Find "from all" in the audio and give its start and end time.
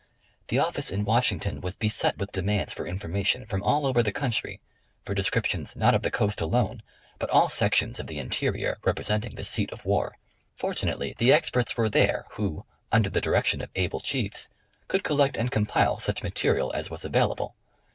3.45-3.85